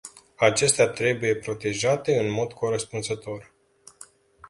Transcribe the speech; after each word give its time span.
Acestea 0.37 0.87
trebuie 0.87 1.35
protejate 1.35 2.19
în 2.19 2.29
mod 2.31 2.53
corespunzător. 2.53 3.53